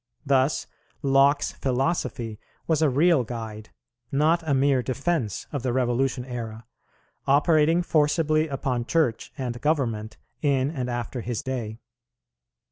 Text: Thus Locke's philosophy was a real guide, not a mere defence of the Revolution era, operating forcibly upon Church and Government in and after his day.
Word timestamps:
Thus 0.25 0.65
Locke's 1.03 1.51
philosophy 1.51 2.39
was 2.65 2.81
a 2.81 2.89
real 2.89 3.23
guide, 3.23 3.69
not 4.11 4.41
a 4.49 4.55
mere 4.55 4.81
defence 4.81 5.45
of 5.51 5.61
the 5.61 5.71
Revolution 5.71 6.25
era, 6.25 6.65
operating 7.27 7.83
forcibly 7.83 8.47
upon 8.47 8.85
Church 8.85 9.31
and 9.37 9.61
Government 9.61 10.17
in 10.41 10.71
and 10.71 10.89
after 10.89 11.21
his 11.21 11.43
day. 11.43 11.81